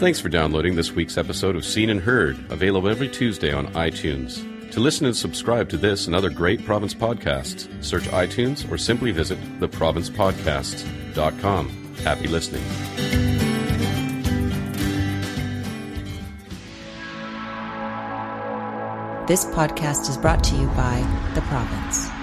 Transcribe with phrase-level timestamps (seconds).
[0.00, 4.40] Thanks for downloading this week's episode of Seen and Heard, available every Tuesday on iTunes.
[4.70, 9.10] To listen and subscribe to this and other great Province podcasts, search iTunes or simply
[9.10, 11.94] visit theprovincepodcasts.com.
[11.96, 12.62] Happy listening.
[19.26, 22.19] This podcast is brought to you by The Province.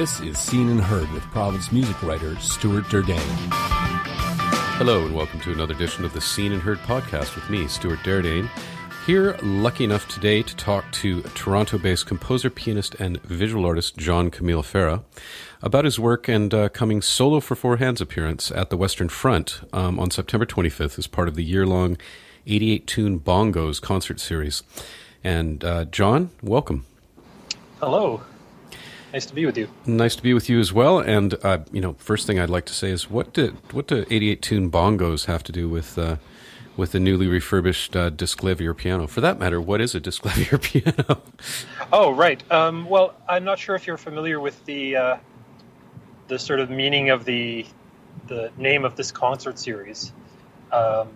[0.00, 3.20] This is Seen and Heard with Province music writer Stuart Derdeyn.
[4.78, 7.98] Hello, and welcome to another edition of the Seen and Heard podcast with me, Stuart
[7.98, 8.48] Derdeyn.
[9.04, 14.30] Here, lucky enough today to talk to Toronto based composer, pianist, and visual artist John
[14.30, 15.02] Kameel Farah
[15.60, 19.60] about his work and uh, coming solo for four hands appearance at the Western Front
[19.74, 21.98] um, on September 25th as part of the year long
[22.46, 24.62] 88 tune Bongos concert series.
[25.22, 26.86] And uh, John, welcome.
[27.80, 28.22] Hello.
[29.12, 29.68] Nice to be with you.
[29.86, 31.00] Nice to be with you as well.
[31.00, 34.04] And uh, you know, first thing I'd like to say is what did what do
[34.08, 36.16] 88 tune bongos have to do with uh,
[36.76, 39.06] with the newly refurbished uh, Disklavier piano?
[39.06, 41.22] For that matter, what is a Disklavier piano?
[41.92, 42.42] oh, right.
[42.52, 45.16] Um, well, I'm not sure if you're familiar with the uh,
[46.28, 47.66] the sort of meaning of the
[48.28, 50.12] the name of this concert series.
[50.70, 51.08] Um,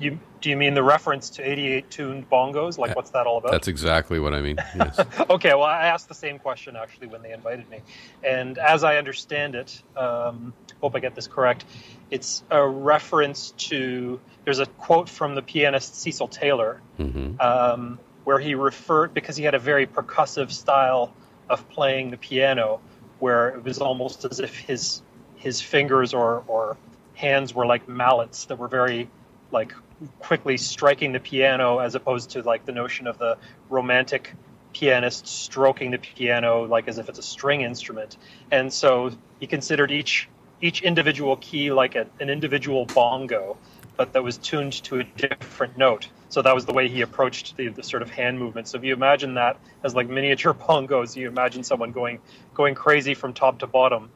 [0.00, 2.78] you, do you mean the reference to 88 tuned bongos?
[2.78, 3.52] Like, what's that all about?
[3.52, 4.56] That's exactly what I mean.
[4.78, 5.00] Yes.
[5.28, 7.80] okay, well, I asked the same question actually when they invited me.
[8.22, 11.64] And as I understand it, um, hope I get this correct,
[12.10, 17.40] it's a reference to, there's a quote from the pianist Cecil Taylor, mm-hmm.
[17.40, 21.12] um, where he referred, because he had a very percussive style
[21.48, 22.80] of playing the piano,
[23.18, 25.02] where it was almost as if his
[25.36, 26.76] his fingers or, or
[27.14, 29.08] hands were like mallets that were very
[29.50, 29.72] like
[30.18, 33.36] quickly striking the piano as opposed to like the notion of the
[33.68, 34.34] romantic
[34.72, 38.16] pianist stroking the piano like as if it's a string instrument.
[38.50, 39.10] And so
[39.40, 40.28] he considered each
[40.60, 43.56] each individual key like a, an individual bongo
[43.96, 46.08] but that was tuned to a different note.
[46.28, 48.68] So that was the way he approached the, the sort of hand movement.
[48.68, 52.20] So if you imagine that as like miniature bongos you imagine someone going
[52.54, 54.10] going crazy from top to bottom.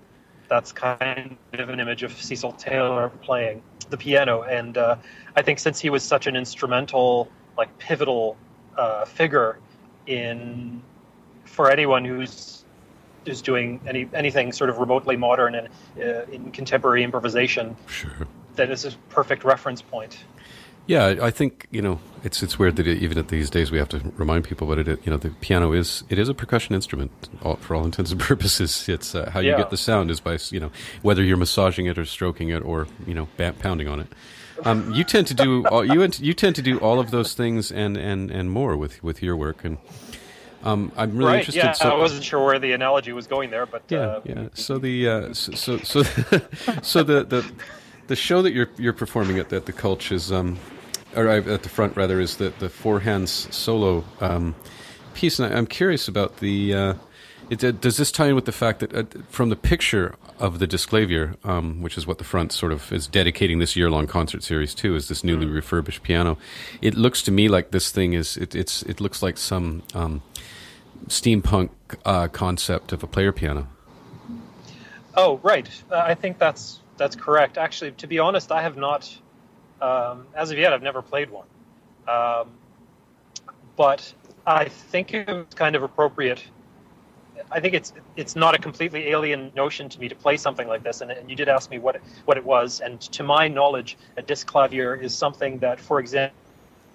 [0.48, 4.96] That's kind of an image of cecil taylor playing the piano and uh,
[5.36, 8.36] I think since he was such an instrumental, like pivotal
[8.76, 9.58] uh, figure
[10.06, 10.82] in
[11.44, 12.64] for anyone who's
[13.24, 18.26] who's doing any anything sort of remotely modern and uh, in contemporary improvisation, sure.
[18.56, 20.24] that is a perfect reference point.
[20.86, 23.88] Yeah, I think you know it's it's weird that even at these days we have
[23.90, 27.10] to remind people, but it you know the piano is it is a percussion instrument
[27.42, 28.88] all, for all intents and purposes.
[28.88, 29.58] It's uh, how you yeah.
[29.58, 30.72] get the sound is by you know
[31.02, 33.28] whether you're massaging it or stroking it or you know
[33.60, 34.08] pounding on it.
[34.64, 37.72] Um, you tend to do all, you you tend to do all of those things
[37.72, 39.78] and, and, and more with, with your work and
[40.62, 41.64] um, I'm really right, interested.
[41.64, 44.48] Yeah, so, I wasn't sure where the analogy was going there, but yeah, uh, yeah.
[44.54, 46.02] So the uh, so so so,
[46.82, 47.52] so the, the
[48.12, 50.58] the show that you're you're performing at, at the Cultch is um,
[51.16, 54.54] or at the front rather is the the four hands solo um,
[55.14, 56.74] piece, and I'm curious about the.
[56.74, 56.94] Uh,
[57.48, 60.66] it, does this tie in with the fact that uh, from the picture of the
[60.66, 64.74] Disklavier, um, which is what the front sort of is dedicating this year-long concert series
[64.74, 65.54] to, is this newly mm.
[65.54, 66.36] refurbished piano?
[66.82, 70.22] It looks to me like this thing is it, it's it looks like some um,
[71.08, 71.70] steampunk
[72.04, 73.68] uh, concept of a player piano.
[75.14, 75.68] Oh, right.
[75.90, 77.58] Uh, I think that's that's correct.
[77.58, 79.12] Actually, to be honest, I have not,
[79.80, 81.46] um, as of yet, I've never played one.
[82.06, 82.50] Um,
[83.76, 84.14] but
[84.46, 86.42] I think it's kind of appropriate
[87.50, 90.82] I think it's it's not a completely alien notion to me to play something like
[90.82, 91.00] this.
[91.00, 93.96] And, and you did ask me what it, what it was, and to my knowledge,
[94.16, 96.34] a Disklavier is something that, for example,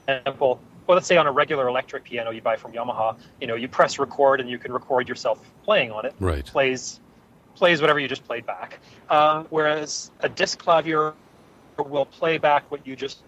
[0.08, 3.68] well, let's say on a regular electric piano you buy from Yamaha, you know, you
[3.68, 6.16] press record and you can record yourself playing on it.
[6.20, 6.46] Right.
[6.46, 7.00] Plays
[7.58, 8.80] plays whatever you just played back.
[9.10, 11.14] Um, whereas a Disklavier
[11.78, 13.24] will play back what you just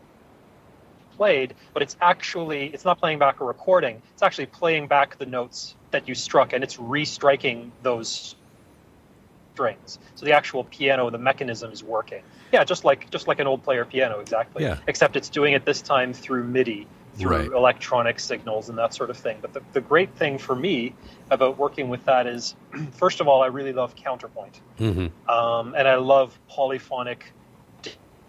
[1.18, 4.02] played, but it's actually it's not playing back a recording.
[4.14, 8.36] It's actually playing back the notes that you struck, and it's restriking those
[9.54, 10.00] strings.
[10.16, 12.22] So the actual piano, the mechanism is working.
[12.54, 14.64] Yeah, just like just like an old player piano, exactly.
[14.64, 14.78] Yeah.
[14.88, 16.88] Except it's doing it this time through MIDI,
[17.20, 17.52] through right.
[17.52, 19.38] electronic signals and that sort of thing.
[19.42, 20.96] But the, the great thing for me
[21.30, 22.56] about working with that is,
[22.94, 25.30] first of all, I really love counterpoint, mm-hmm.
[25.30, 27.34] um, and I love polyphonic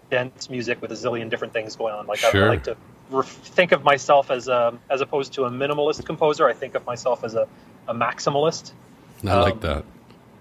[0.09, 2.05] dense music with a zillion different things going on.
[2.05, 2.43] Like sure.
[2.43, 2.75] I, I like to
[3.23, 6.47] think of myself as a, as opposed to a minimalist composer.
[6.47, 7.47] I think of myself as a,
[7.87, 8.73] a maximalist.
[9.25, 9.85] I um, like that.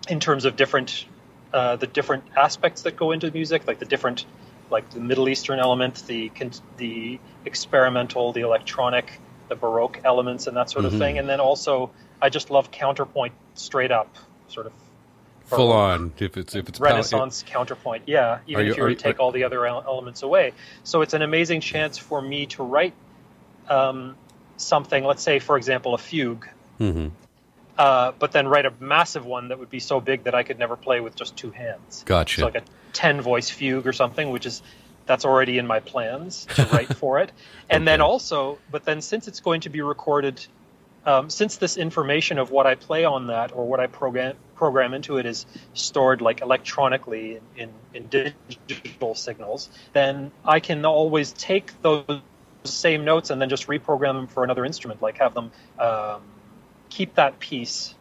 [0.08, 1.06] In terms of different,
[1.52, 4.24] uh, the different aspects that go into music, like the different
[4.70, 6.30] like the Middle Eastern element, the
[6.76, 10.98] the experimental, the electronic, the Baroque elements, and that sort of Mhm.
[10.98, 11.18] thing.
[11.18, 11.90] And then also,
[12.22, 14.14] I just love counterpoint straight up,
[14.48, 14.72] sort of
[15.46, 16.12] Full on.
[16.20, 18.04] If it's if it's pal- Renaissance counterpoint.
[18.06, 20.52] Yeah, even you- if you were to take all the other elements away.
[20.84, 22.92] So it's an amazing chance for me to write
[23.68, 24.14] um,
[24.58, 25.02] something.
[25.04, 26.46] Let's say, for example, a fugue.
[26.80, 27.10] Mhm.
[27.80, 30.58] Uh, but then write a massive one that would be so big that I could
[30.58, 32.02] never play with just two hands.
[32.04, 32.40] Gotcha.
[32.40, 32.62] So like a
[32.92, 34.60] ten voice fugue or something, which is
[35.06, 37.32] that's already in my plans to write for it.
[37.70, 40.44] And then also, but then since it's going to be recorded,
[41.06, 44.92] um, since this information of what I play on that or what I program program
[44.92, 48.34] into it is stored like electronically in, in, in
[48.66, 52.20] digital signals, then I can always take those
[52.64, 56.20] same notes and then just reprogram them for another instrument, like have them um,
[56.90, 57.94] keep that piece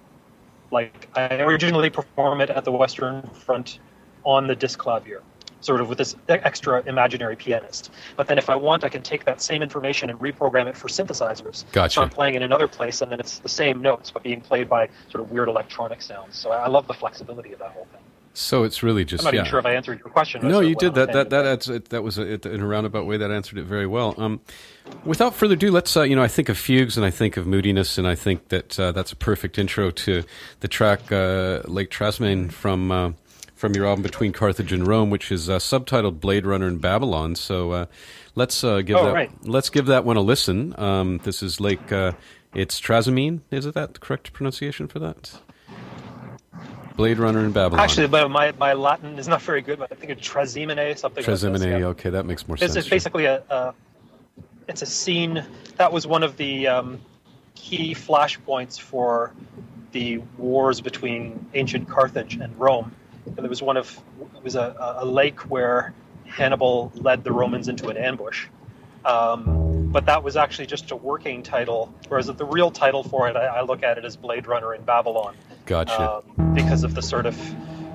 [0.71, 3.79] like I originally perform it at the Western Front
[4.23, 5.21] on the Disklavier,
[5.61, 7.91] sort of with this extra imaginary pianist.
[8.15, 10.87] But then if I want, I can take that same information and reprogram it for
[10.87, 11.65] synthesizers.
[11.71, 11.95] Gotcha.
[11.95, 14.69] So I'm playing in another place, and then it's the same notes, but being played
[14.69, 16.37] by sort of weird electronic sounds.
[16.37, 18.01] So I love the flexibility of that whole thing.
[18.33, 19.39] So it's really just I'm not yeah.
[19.41, 20.47] even sure if I answered your question.
[20.47, 21.29] No, you did I'm that.
[21.29, 24.15] That that that was a, it, in a roundabout way that answered it very well.
[24.17, 24.39] Um,
[25.03, 27.45] without further ado, let's uh, you know I think of fugues and I think of
[27.47, 30.23] moodiness and I think that uh, that's a perfect intro to
[30.61, 33.11] the track uh, Lake Trasmaine from uh,
[33.55, 37.35] from your album Between Carthage and Rome, which is uh, subtitled Blade Runner in Babylon.
[37.35, 37.85] So uh,
[38.35, 39.31] let's uh, give Oh, that right.
[39.43, 40.79] let's give that one a listen.
[40.79, 41.91] Um, this is Lake.
[41.91, 42.13] Uh,
[42.53, 43.41] it's Trasimene.
[43.51, 45.39] Is it that the correct pronunciation for that?
[46.99, 47.79] Blade Runner in Babylon.
[47.81, 51.23] Actually, but my, my Latin is not very good, but I think it's Trasimene, something
[51.23, 51.53] like Trasimene.
[51.59, 51.63] this.
[51.63, 51.85] yeah.
[51.85, 52.85] Okay, that makes more This sense.
[52.85, 53.73] is basically a, a
[54.67, 55.45] it's a scene
[55.77, 56.99] that was one of the um,
[57.55, 59.31] key flashpoints for
[59.93, 62.91] the wars between ancient Carthage and Rome.
[63.25, 63.97] And there was one of
[64.35, 65.93] it was a, a lake where
[66.25, 68.47] Hannibal led the Romans into an ambush.
[69.05, 73.35] Um, but that was actually just a working title, whereas the real title for it,
[73.35, 75.35] I, I look at it as Blade Runner in Babylon
[75.65, 76.21] Gotcha.
[76.37, 77.35] um, because of the sort of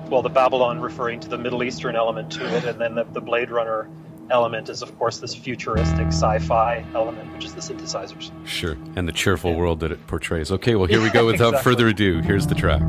[0.09, 3.19] well the babylon referring to the middle eastern element to it and then the, the
[3.19, 3.89] blade runner
[4.29, 8.77] element is of course this futuristic sci-fi element which is the synthesizers Sure.
[8.95, 10.51] And the cheerful world that it portrays.
[10.51, 11.71] Okay, well, here we go without Exactly.
[11.71, 12.21] further ado.
[12.21, 12.83] Here's the track.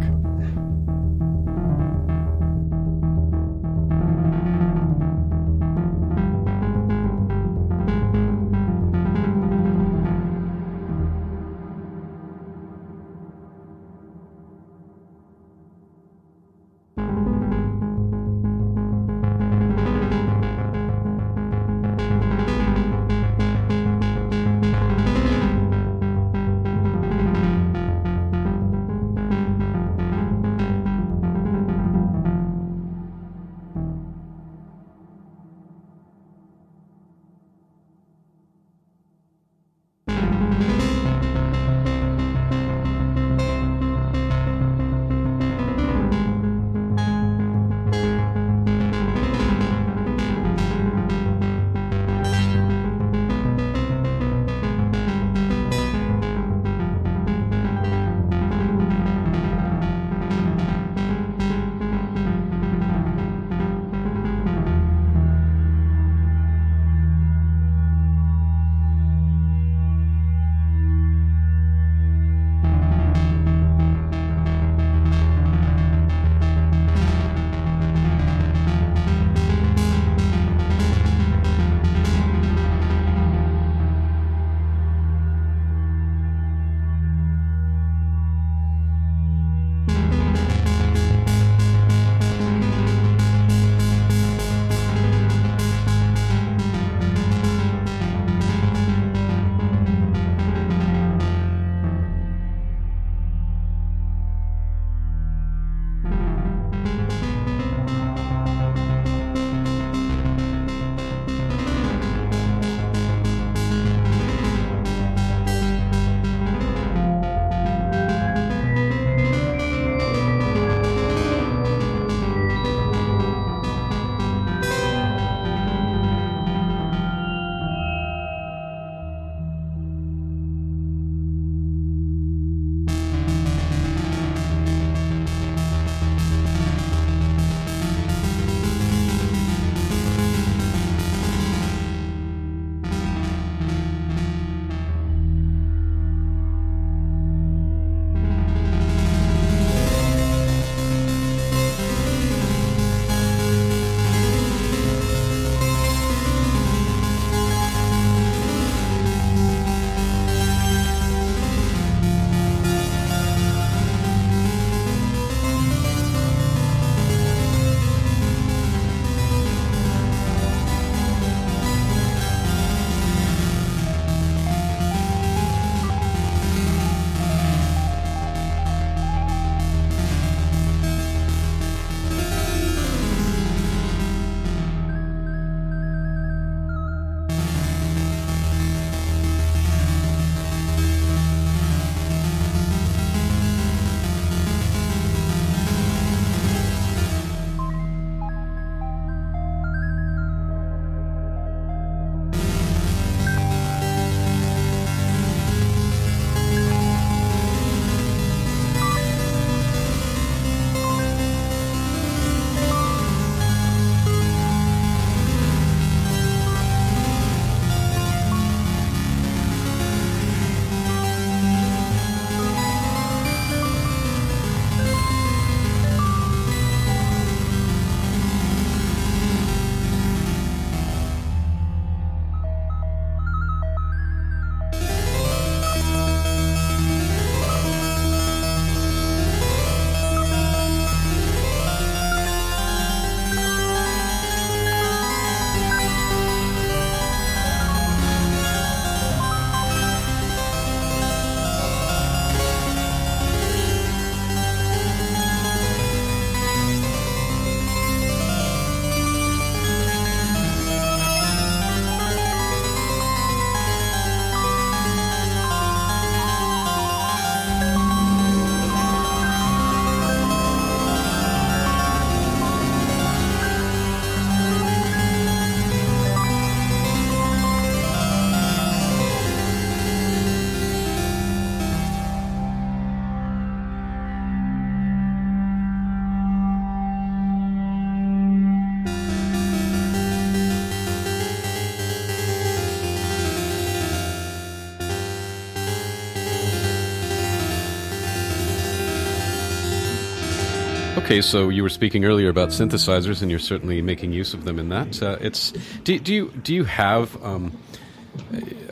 [301.07, 304.59] Okay, so you were speaking earlier about synthesizers, and you're certainly making use of them
[304.59, 305.01] in that.
[305.01, 305.53] Uh, it's
[305.85, 307.57] do, do you do you have um,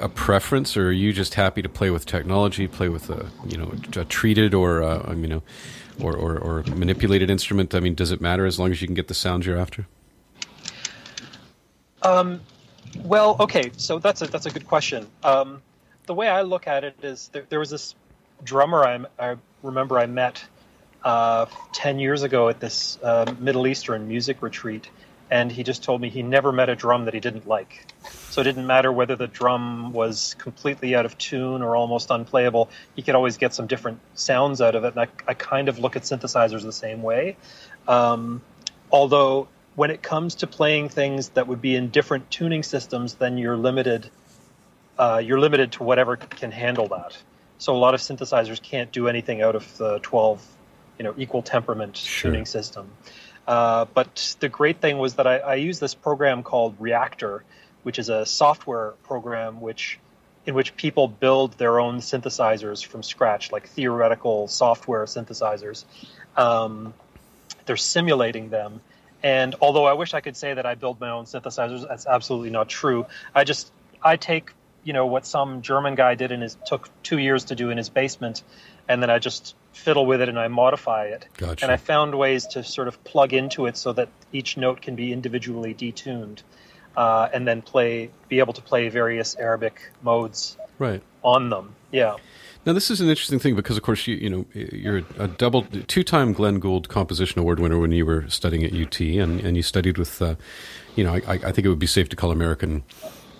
[0.01, 3.57] a preference, or are you just happy to play with technology, play with a you
[3.57, 5.45] know a treated or uh, you know
[6.01, 7.73] or, or, or manipulated instrument?
[7.73, 9.87] I mean, does it matter as long as you can get the sounds you're after?
[12.03, 12.41] Um,
[13.05, 15.07] well, okay, so that's a that's a good question.
[15.23, 15.63] Um,
[16.07, 17.95] the way I look at it is there, there was this
[18.43, 20.45] drummer I, I remember I met
[21.05, 24.89] uh, 10 years ago at this uh, Middle Eastern music retreat,
[25.31, 27.87] and he just told me he never met a drum that he didn't like.
[28.31, 32.69] So it didn't matter whether the drum was completely out of tune or almost unplayable,
[32.97, 34.97] he could always get some different sounds out of it.
[34.97, 37.37] And I, I kind of look at synthesizers the same way.
[37.87, 38.43] Um,
[38.91, 43.39] although when it comes to playing things that would be in different tuning systems, then
[43.39, 44.11] you're limited.
[44.99, 47.17] Uh, you're limited to whatever can handle that.
[47.59, 50.45] So a lot of synthesizers can't do anything out of the 12,
[50.99, 52.31] you know, equal temperament Sure.
[52.31, 52.91] tuning system.
[53.47, 57.41] Uh, but the great thing was that I, I use this program called Reaktor,
[57.83, 59.99] which is a software program which
[60.47, 65.85] in which people build their own synthesizers from scratch, like theoretical software synthesizers.
[66.37, 66.93] Um,
[67.65, 68.83] they're simulating them.
[69.23, 72.51] And although I wish I could say that I build my own synthesizers, that's absolutely
[72.51, 73.07] not true.
[73.35, 73.73] I just
[74.03, 74.53] I take
[74.85, 77.79] you know what some German guy did in his took two years to do in
[77.79, 78.43] his basement,
[78.89, 81.27] and then I just fiddle with it and I modify it.
[81.37, 81.65] Gotcha.
[81.65, 84.95] And I found ways to sort of plug into it so that each note can
[84.95, 86.43] be individually detuned,
[86.97, 91.03] uh, and then play be able to play various Arabic modes Right.
[91.23, 91.75] on them.
[91.93, 92.17] Yeah.
[92.67, 95.63] Now this is an interesting thing because, of course, you you know you're a double
[95.87, 99.63] two-time Glenn Gould Composition Award winner when you were studying at UT, and, and you
[99.63, 100.37] studied with, uh,
[100.97, 102.83] you know, I, I think it would be safe to call American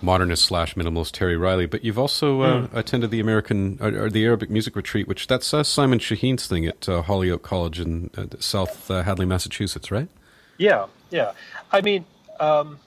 [0.05, 1.65] modernist slash minimalist Terry Riley.
[1.65, 5.53] But you've also uh, attended the American or, or the Arabic Music Retreat, which that's
[5.53, 10.07] uh, Simon Shaheen's thing at uh, Holyoke College in uh, South uh, Hadley, Massachusetts, right?
[10.57, 11.33] Yeah, yeah.
[11.71, 12.05] I mean,
[12.39, 12.79] um,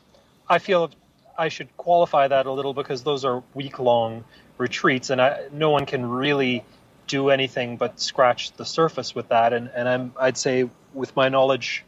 [0.48, 0.90] I feel
[1.36, 4.24] I should qualify that a little because those are week long
[4.56, 6.64] retreats, and I, no one can really
[7.06, 9.52] do anything but scratch the surface with that.
[9.52, 11.84] And, and I'm, I'd say, with my knowledge,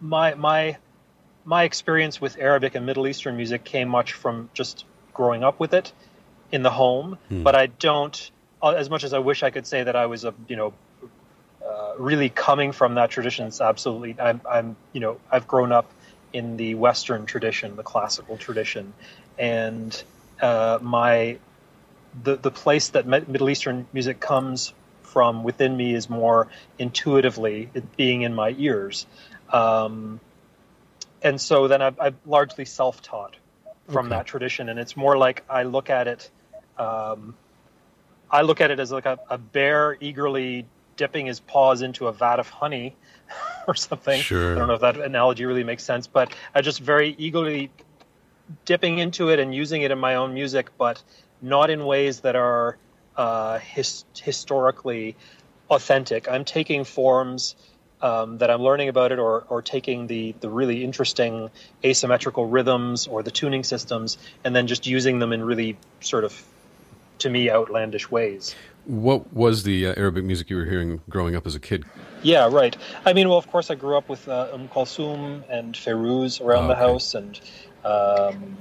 [0.00, 0.76] my my
[1.44, 4.84] my experience with Arabic and Middle Eastern music came much from just
[5.14, 5.92] growing up with it
[6.50, 7.18] in the home.
[7.42, 8.30] But I don't,
[8.62, 10.74] uh, as much as I wish I could say that I was a you know
[11.66, 13.46] uh, really coming from that tradition.
[13.46, 14.16] It's absolutely.
[14.20, 15.90] I'm, I'm, you know, I've grown up
[16.32, 18.94] in the Western tradition, the classical tradition,
[19.38, 20.02] and
[20.40, 21.38] uh, my
[22.22, 24.72] the the place that Middle Eastern music comes
[25.02, 29.06] from within me is more intuitively, it being in my ears,
[29.52, 30.20] um,
[31.22, 33.36] and so then I've, I've largely self-taught
[33.88, 34.16] from Okay.
[34.16, 36.30] that tradition, and it's more like I look at it.
[36.78, 37.36] Um,
[38.30, 42.12] I look at it as like a, a bear eagerly dipping his paws into a
[42.12, 42.96] vat of honey
[43.68, 44.20] or something.
[44.22, 44.56] Sure.
[44.56, 47.72] I don't know if that analogy really makes sense, but I just very eagerly
[48.64, 51.02] dipping into it and using it in my own music, but
[51.40, 52.78] not in ways that are
[53.16, 55.16] uh, his, historically
[55.70, 56.28] authentic.
[56.30, 57.56] I'm taking forms
[58.02, 61.50] um, that I'm learning about it, or, or taking the, the really interesting
[61.84, 66.42] asymmetrical rhythms or the tuning systems, and then just using them in really sort of,
[67.18, 68.54] to me, outlandish ways.
[68.84, 71.84] What was the uh, Arabic music you were hearing growing up as a kid?
[72.22, 72.76] Yeah, right.
[73.06, 76.64] I mean, well, of course, I grew up with uh, Um Kulsum and Ferouz around
[76.64, 76.82] Oh, the okay.
[76.82, 77.40] house, and
[77.84, 78.56] um,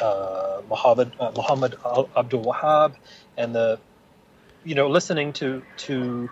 [0.00, 1.76] uh, Muhammad uh, Muhammad
[2.16, 2.94] Abdul Wahab,
[3.36, 3.78] and the
[4.64, 6.30] you know listening to to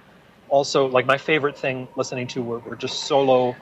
[0.50, 3.57] also like my favorite thing listening to were, were just solo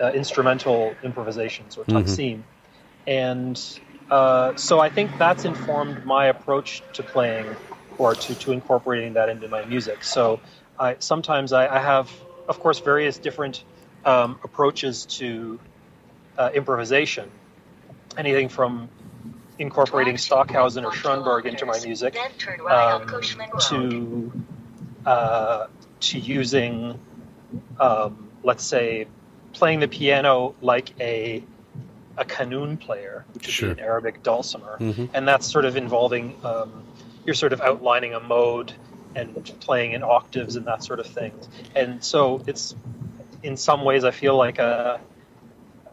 [0.00, 2.42] uh, instrumental improvisations or taksim,
[3.06, 3.60] and
[4.10, 7.56] uh, so I think that's informed my approach to playing
[7.98, 10.04] or to, to incorporating that into my music.
[10.04, 10.40] So
[10.78, 12.10] I sometimes I, I have,
[12.48, 13.64] of course, various different
[14.04, 15.60] um, approaches to
[16.36, 17.30] uh, improvisation.
[18.16, 18.88] Anything from
[19.58, 22.16] incorporating Stockhausen or Schoenberg into my music
[22.68, 23.06] um,
[23.68, 24.32] to
[25.06, 25.66] uh,
[26.08, 26.98] to using,
[27.80, 29.06] um, let's say,
[29.52, 31.42] playing the piano like a
[32.16, 33.74] a kanun player, which would Sure.
[33.74, 35.08] be an Arabic dulcimer, Mhm.
[35.14, 36.70] and that's sort of involving um,
[37.24, 38.72] you're sort of outlining a mode
[39.16, 41.32] and playing in octaves and that sort of thing.
[41.74, 42.76] And so it's
[43.42, 45.00] in some ways I feel like a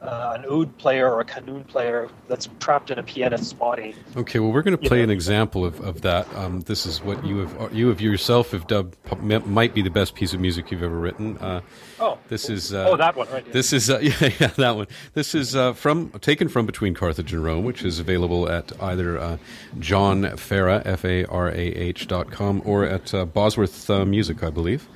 [0.02, 3.94] uh, an oud player or a kanun player that's trapped in a pianist's body.
[4.18, 5.04] Okay, well, we're going to You play know.
[5.06, 6.28] an example of, of that.
[6.36, 8.98] Um, this is what you have you have yourself have dubbed
[9.46, 11.38] might be the best piece of music you've ever written.
[11.38, 11.62] Uh,
[12.00, 13.46] Oh, this is uh, oh that one right.
[13.46, 13.54] yeah.
[13.54, 14.88] This is uh, yeah, yeah, that one.
[15.14, 19.20] This is uh, from taken from Between Carthage and Rome, which is available at either
[19.20, 19.38] uh,
[19.78, 24.42] John Farah f a r a h dot com or at uh, Bosworth uh, Music,
[24.42, 24.88] I believe.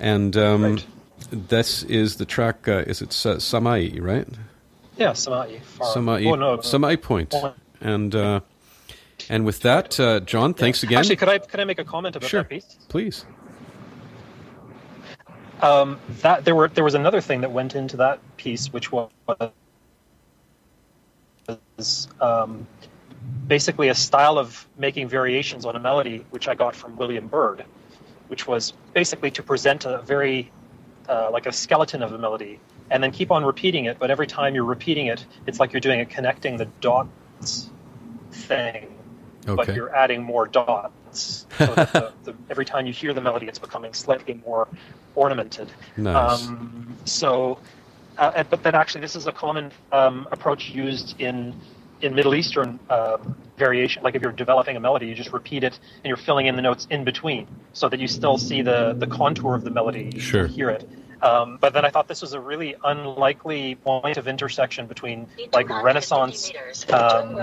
[0.00, 0.86] And um, Right.
[1.30, 2.66] this is the track.
[2.66, 4.26] Uh, is it Sa- Samai, right?
[4.98, 5.62] Yeah, Samai.
[5.62, 5.94] Far.
[5.94, 6.58] Samai, Oh, no.
[6.58, 7.30] Samai Point.
[7.30, 7.54] Point.
[7.80, 8.40] And uh,
[9.28, 10.98] and with that, uh, John, thanks again.
[10.98, 12.42] Actually, could I could I make a comment about Sure.
[12.42, 12.78] that piece?
[12.88, 13.24] Please.
[15.62, 19.08] Um, that there were there was another thing that went into that piece, which was
[22.20, 22.66] um,
[23.46, 27.64] basically a style of making variations on a melody, which I got from William Byrd,
[28.28, 30.50] which was basically to present a very
[31.08, 33.98] uh, like a skeleton of a melody, and then keep on repeating it.
[33.98, 37.70] But every time you're repeating it, it's like you're doing a connecting the dots
[38.32, 38.94] thing,
[39.56, 41.46] but you're adding more dots.
[41.58, 44.68] So that the, the, every time you hear the melody, it's becoming slightly more
[45.14, 45.70] ornamented.
[45.96, 46.46] Nice.
[46.46, 47.58] Um, so,
[48.16, 51.54] uh, but then actually, this is a common um, approach used in
[52.00, 53.16] in Middle Eastern uh,
[53.56, 54.02] variation.
[54.02, 56.62] Like if you're developing a melody, you just repeat it, and you're filling in the
[56.62, 60.10] notes in between, so that you still see the the contour of the melody.
[60.14, 60.46] You Sure.
[60.46, 60.88] hear it.
[61.22, 65.68] Um, but then I thought this was a really unlikely point of intersection between like
[65.68, 66.52] Renaissance.
[66.92, 67.38] Um,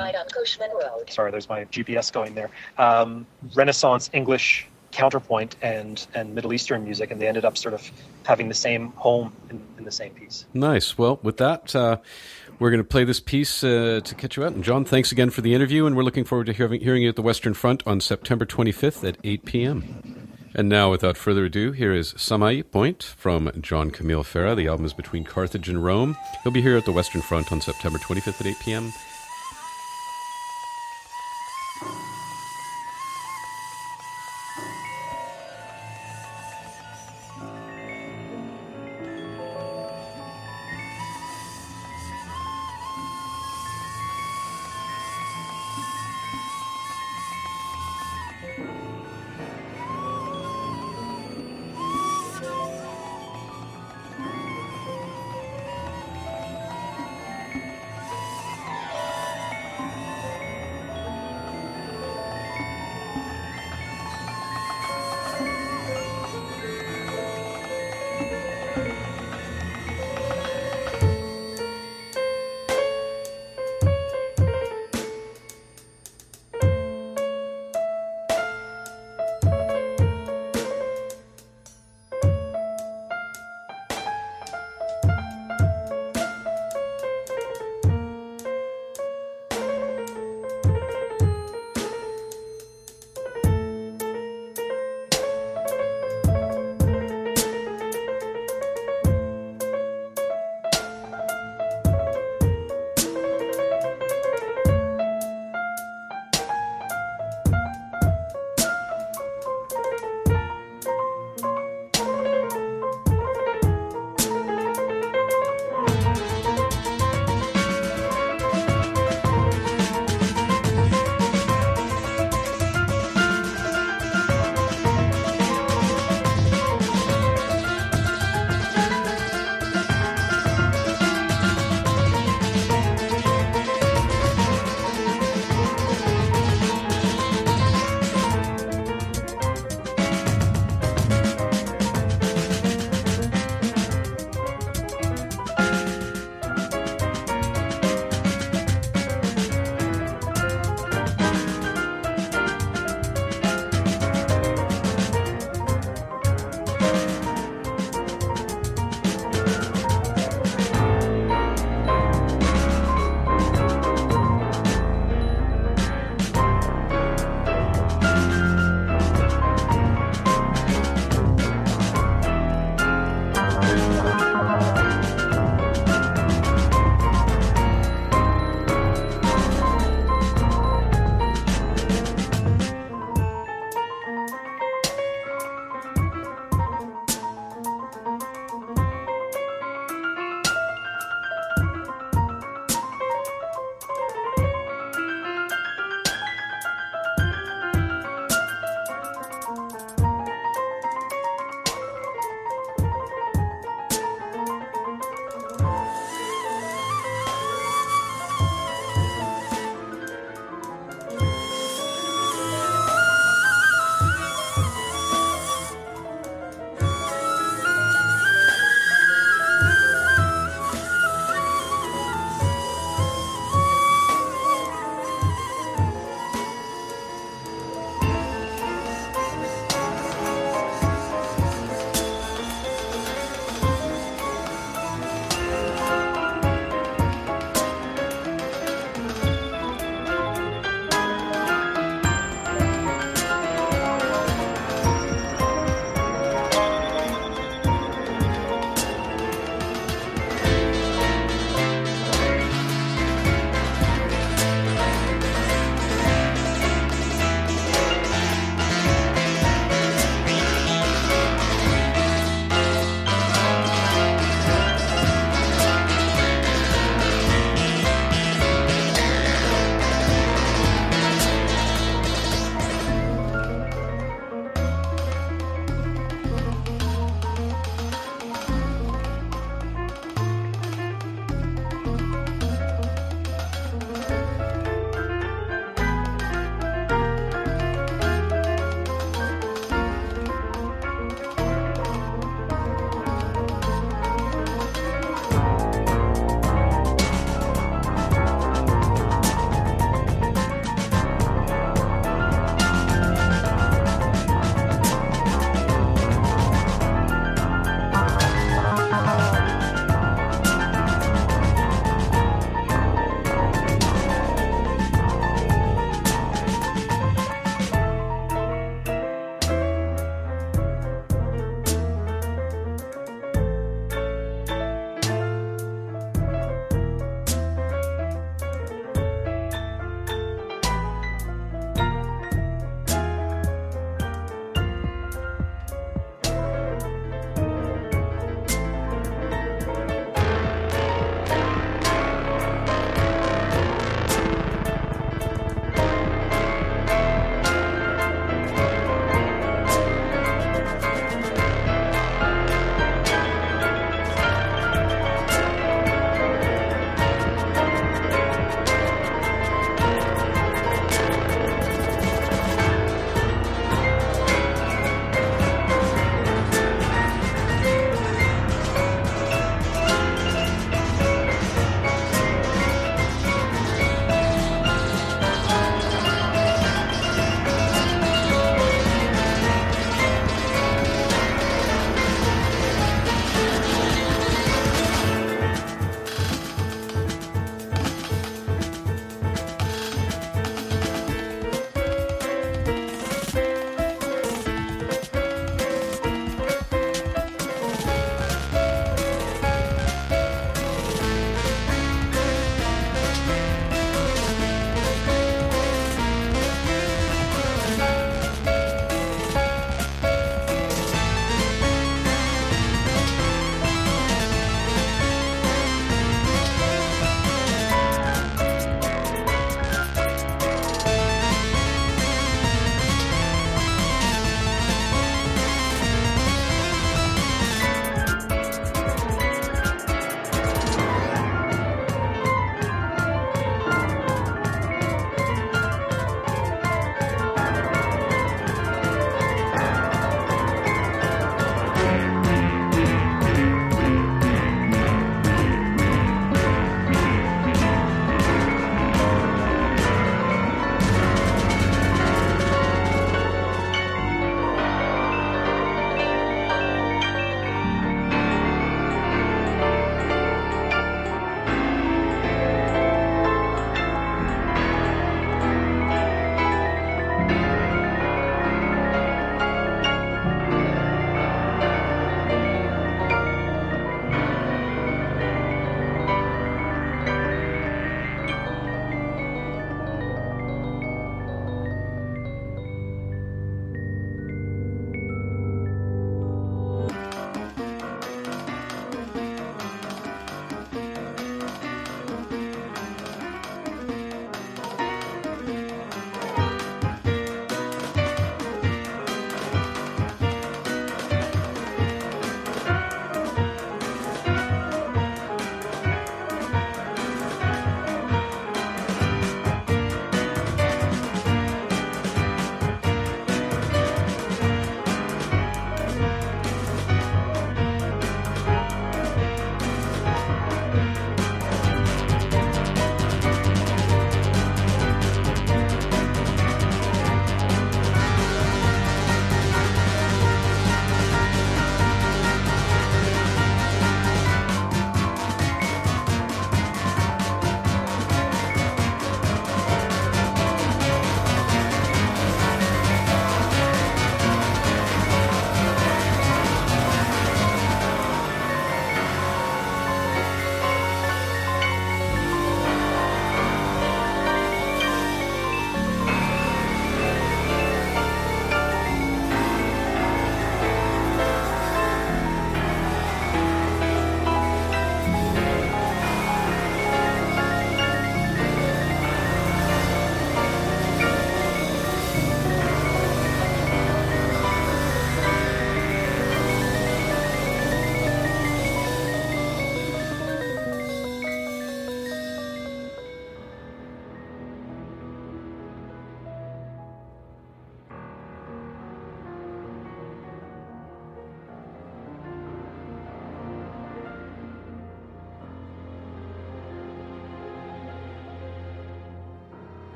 [1.08, 2.50] sorry, there's my GPS going there.
[2.78, 7.92] Um, Renaissance English counterpoint and and Middle Eastern music, and they ended up sort of
[8.26, 10.46] having the same home in, in the same piece.
[10.54, 10.98] Nice.
[10.98, 11.98] Well, with that, uh,
[12.60, 14.54] we're going to play this piece uh, to catch you out.
[14.54, 17.10] And John, thanks again for the interview, and we're looking forward to hearing, hearing you
[17.10, 20.25] at the Western Front on September 25th at 8 p.m.
[20.58, 24.56] And now, without further ado, here is Samai Point from John Kameel Farah.
[24.56, 26.16] The album is Between Carthage and Rome.
[26.44, 28.94] He'll be here at the Western Front on September 25th at 8 p.m.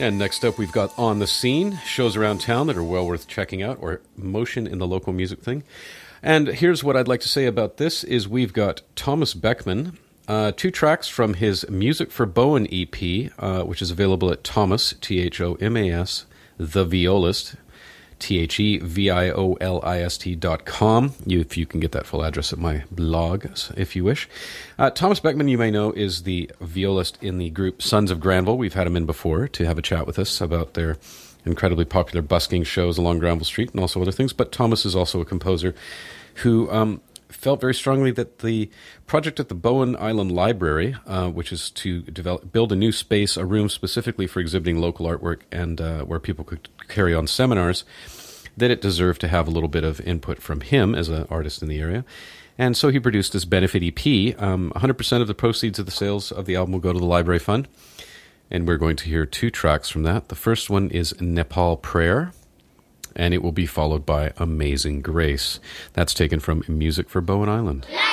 [0.00, 3.28] And next up, we've got On the Scene, shows around town that are well worth
[3.28, 5.62] checking out, or motion in the local music thing.
[6.22, 10.52] And here's what I'd like to say about this is we've got Thomas Beckman, uh,
[10.56, 16.24] two tracks from his Music for Bowen EP, uh, which is available at Thomas, T-H-O-M-A-S,
[16.56, 17.56] The Violist,
[18.20, 18.76] T-H-E-V-I-O-L-I-S-T
[20.36, 21.14] dot com.
[21.26, 24.28] You, if you can get that full address at my blog, if you wish.
[24.78, 28.58] Uh, Thomas Beckman, you may know, is the violist in the group Sons of Granville.
[28.58, 30.98] We've had him in before to have a chat with us about their
[31.44, 34.32] incredibly popular busking shows along Granville Street and also other things.
[34.32, 35.74] But Thomas is also a composer
[36.36, 38.70] who um, felt very strongly that the
[39.06, 43.36] project at the Bowen Island Library, uh, which is to develop, build a new space,
[43.36, 47.84] a room specifically for exhibiting local artwork and uh, where people could carry on seminars,
[48.56, 51.62] that it deserved to have a little bit of input from him as an artist
[51.62, 52.04] in the area.
[52.58, 54.40] And so he produced this benefit EP.
[54.40, 57.06] Um, 100% of the proceeds of the sales of the album will go to the
[57.06, 57.68] Library Fund.
[58.50, 60.28] And we're going to hear two tracks from that.
[60.28, 62.32] The first one is Nepal Prayer
[63.16, 65.60] and it will be followed by Amazing Grace.
[65.92, 67.86] That's taken from Music for Bowen Island.
[67.88, 68.09] Hello.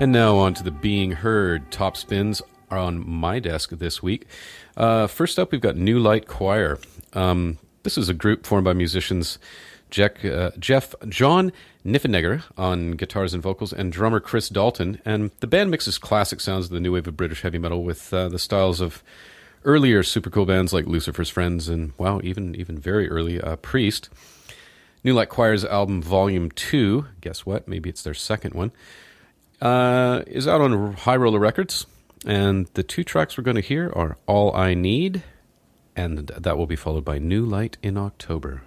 [0.00, 1.72] And now on to the being heard.
[1.72, 2.40] Top spins
[2.70, 4.28] are on my desk this week.
[4.76, 6.78] Uh, first up, we've got New Light Choir.
[7.14, 9.40] Um, this is a group formed by musicians
[9.90, 11.50] Jack, uh, Jeff John
[11.84, 15.00] Niffenegger on guitars and vocals, and drummer Chris Dalton.
[15.04, 18.14] And the band mixes classic sounds of the new wave of British heavy metal with
[18.14, 19.02] uh, the styles of
[19.64, 24.10] earlier super cool bands like Lucifer's Friends and wow, even even very early uh, Priest.
[25.02, 27.06] New Light Choir's album Volume Two.
[27.20, 27.66] Guess what?
[27.66, 28.70] Maybe it's their second one
[29.60, 31.86] uh, is out on High Roller Records,
[32.26, 35.22] and the two tracks we're going to hear are All I Need,
[35.96, 38.62] and that will be followed by New Light in October.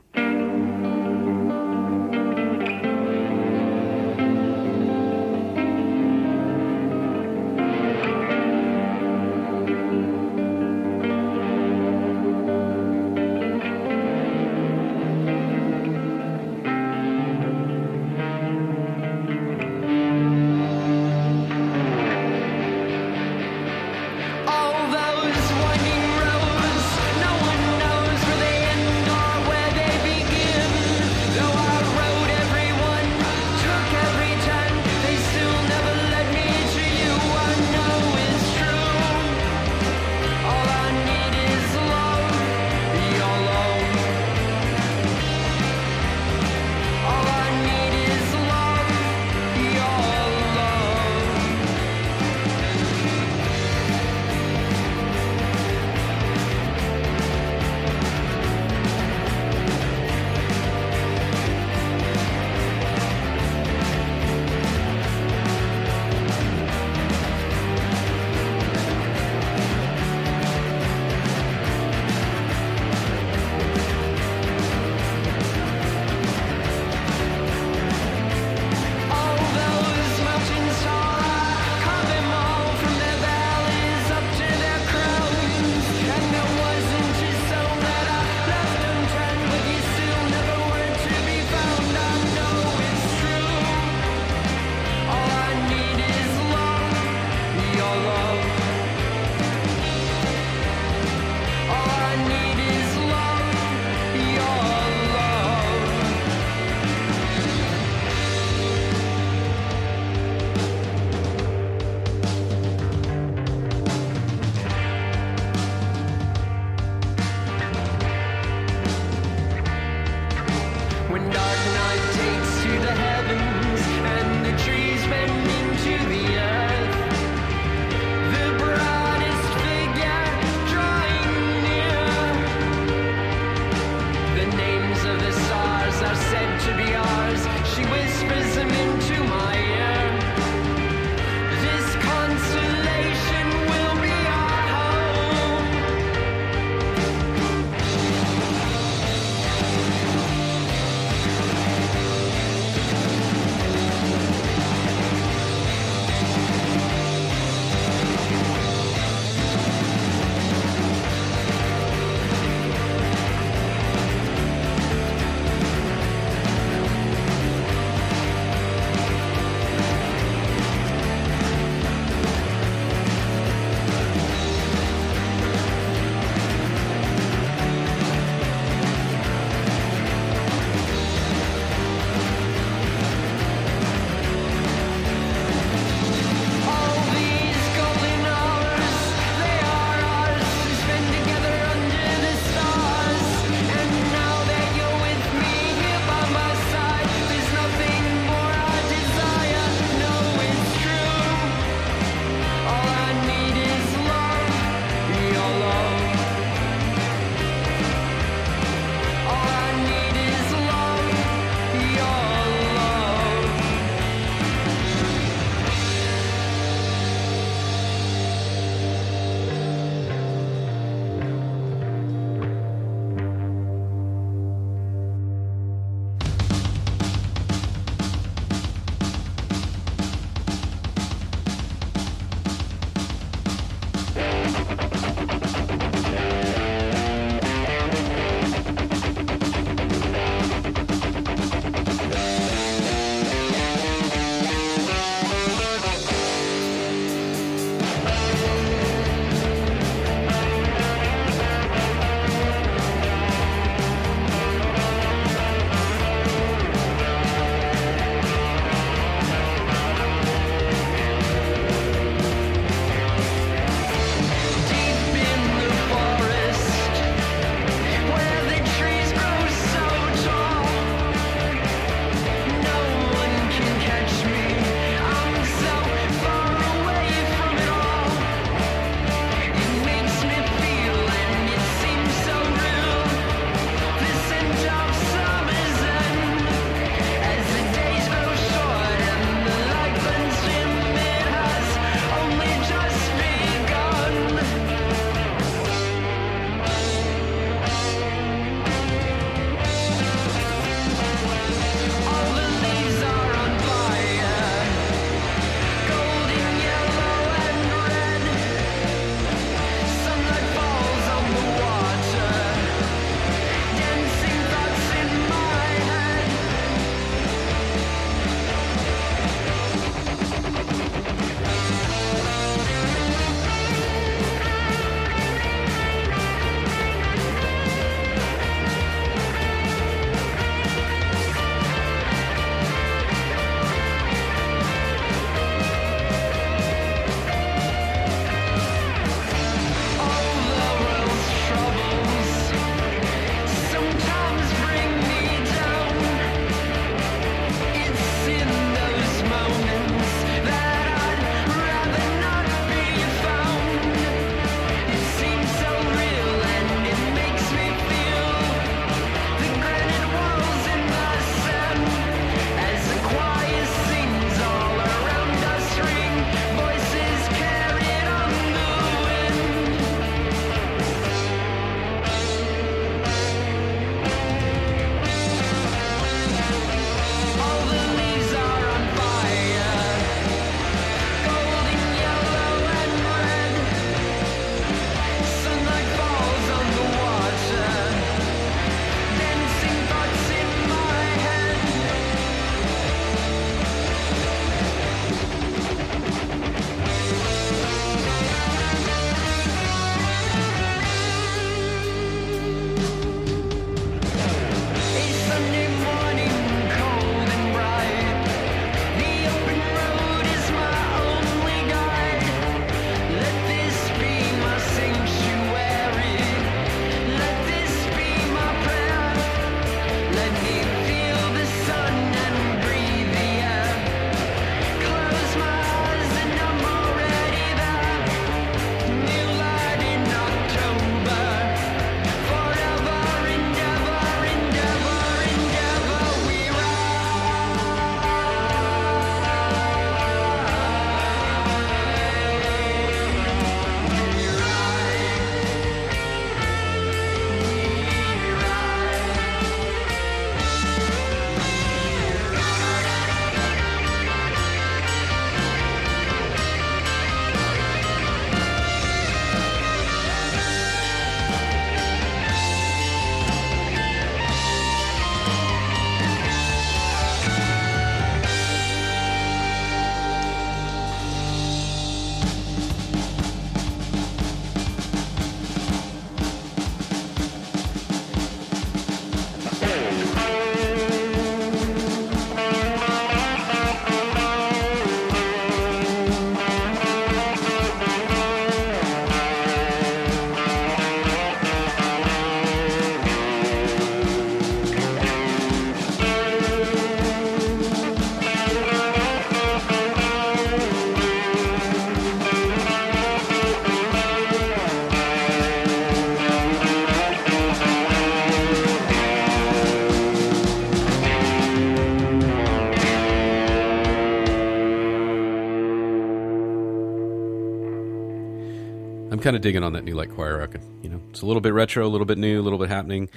[519.22, 520.62] Kind of digging on that new Light Choir record.
[520.82, 523.10] You know, it's a little bit retro, a little bit new, a little bit happening,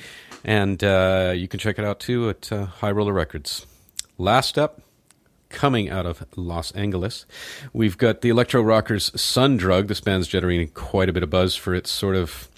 [0.44, 3.66] and uh, you can check it out too at uh, High Roller Records.
[4.18, 4.82] Last up,
[5.48, 7.26] coming out of Los Angeles,
[7.72, 9.88] we've got the electro rockers Sun Drug.
[9.88, 12.48] This band's generating quite a bit of buzz for its sort of.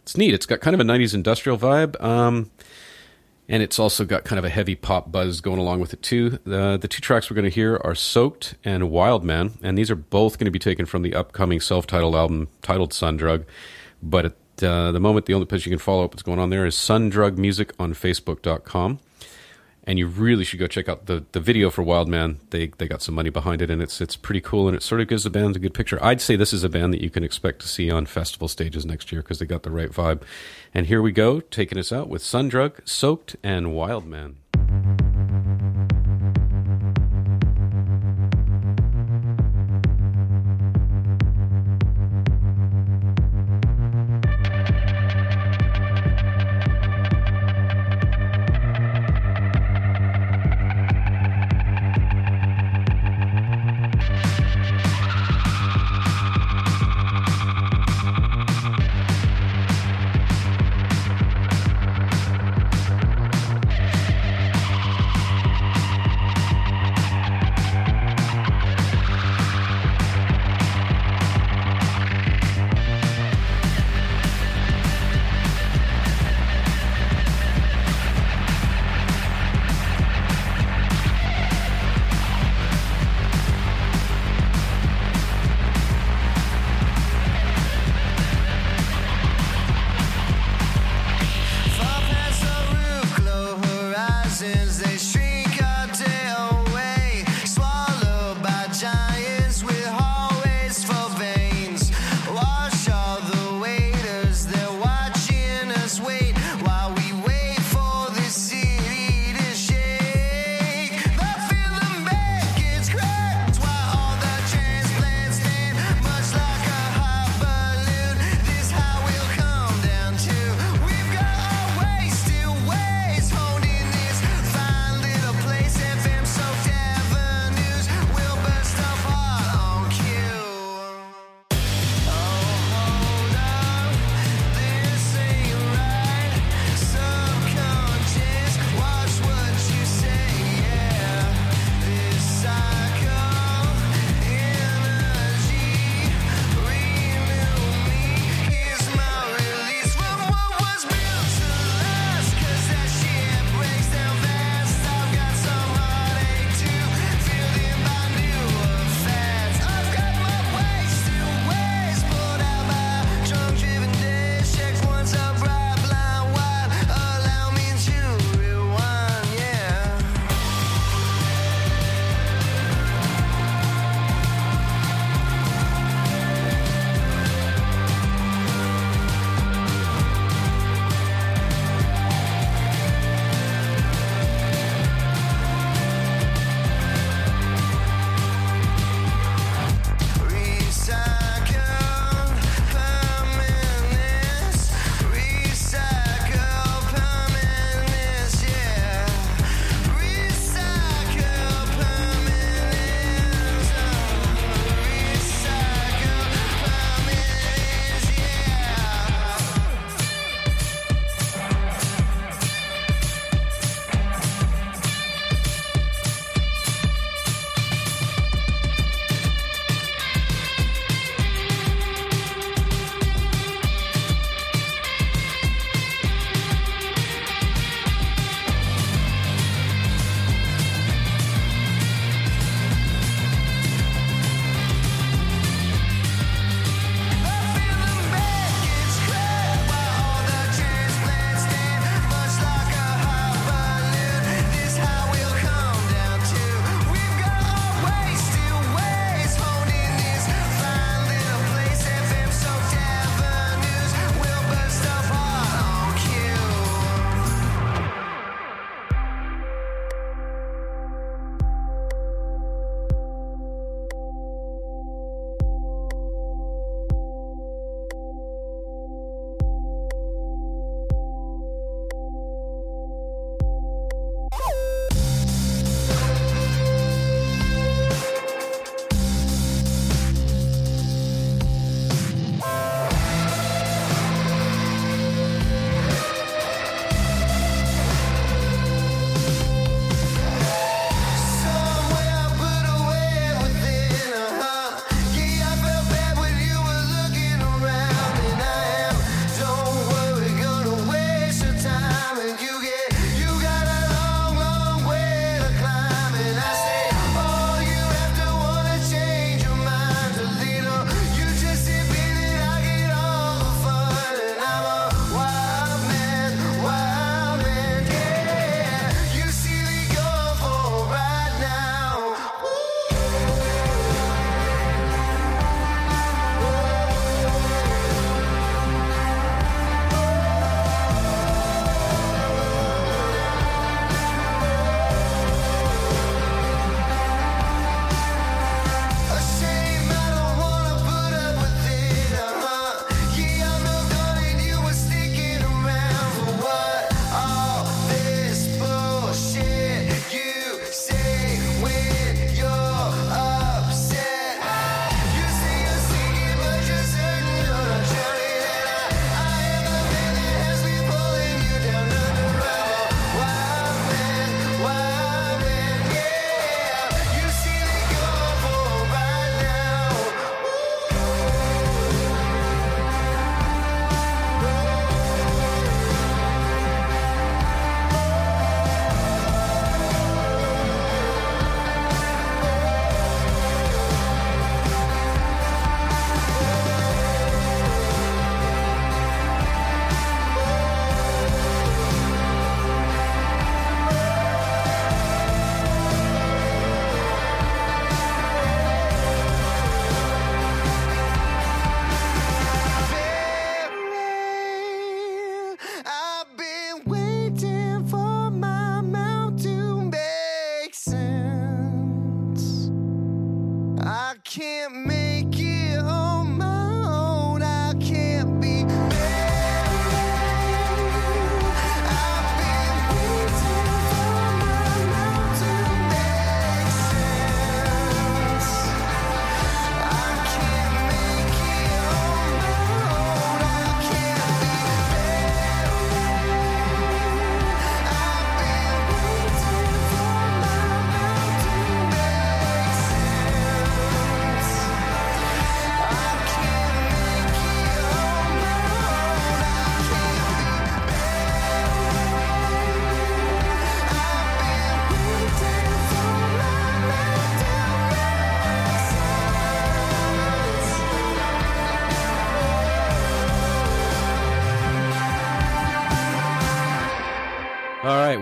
[0.00, 0.32] It's neat.
[0.32, 2.00] It's got kind of a '90s industrial vibe.
[2.02, 2.50] Um,
[3.50, 6.38] and it's also got kind of a heavy pop buzz going along with it too.
[6.44, 9.96] The two tracks we're going to hear are "Soaked" and "Wild Man," and these are
[9.96, 13.44] both going to be taken from the upcoming self-titled album titled "Sun Drug."
[14.00, 16.50] But at uh, the moment, the only place you can follow up what's going on
[16.50, 19.00] there is Sun Drug Music on Facebook.com.
[19.90, 22.38] And you really should go check out the, the video for Wild Man.
[22.50, 25.00] They they got some money behind it, and it's it's pretty cool, and it sort
[25.00, 25.98] of gives the band a good picture.
[26.00, 28.86] I'd say this is a band that you can expect to see on festival stages
[28.86, 30.22] next year because they got the right vibe.
[30.72, 34.06] And here we go, taking us out with Sun Drug, Soaked, and Wild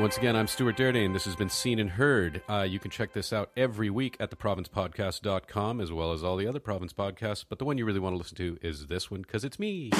[0.08, 1.12] once again, I'm Stuart Derdeyn.
[1.12, 2.40] This has been Seen and Heard.
[2.48, 6.46] Uh, you can check this out every week at theprovincepodcast.com as well as all the
[6.46, 7.44] other Province podcasts.
[7.46, 9.90] But the one you really want to listen to is this one because it's me.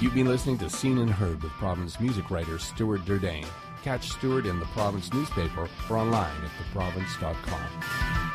[0.00, 3.44] You've been listening to Seen and Heard with Province music writer Stuart Derdeyn.
[3.82, 8.29] Catch Stuart in the Province newspaper or online at theprovince.com.